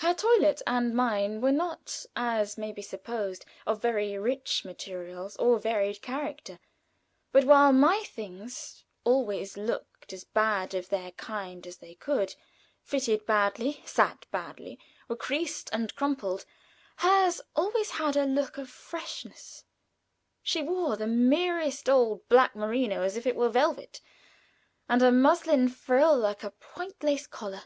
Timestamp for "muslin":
25.10-25.66